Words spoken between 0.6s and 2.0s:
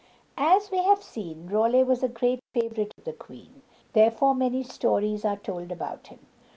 we have seen, Raleigh